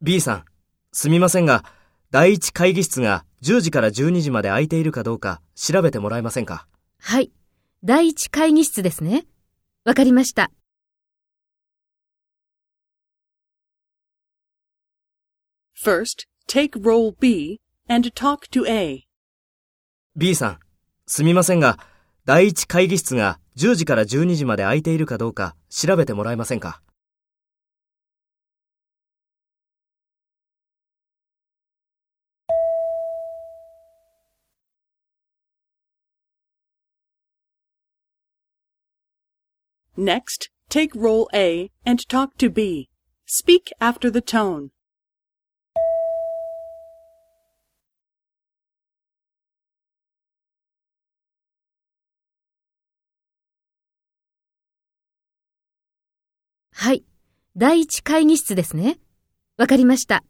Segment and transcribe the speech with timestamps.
[0.00, 0.44] B さん、
[0.92, 1.64] すみませんが、
[2.10, 6.66] 第一会議室が10時から12時まで空いているかどうか調べてもらえませんか？
[6.98, 7.30] はい。
[7.84, 9.26] 第一会議室ですね。
[9.84, 10.50] わかりました。
[15.80, 19.04] First, take role B and talk to A.
[20.16, 20.58] B さん、
[21.06, 21.78] すみませんが、
[22.24, 26.82] 第一会議室が10時から12時まで空いているかどうか調べてもらえませんか？
[39.97, 42.89] Next, take role A and talk to B.
[43.25, 44.69] Speak after the tone.
[56.79, 57.03] はい。
[57.55, 58.99] 第一会議室ですね。
[59.57, 60.23] わかりました。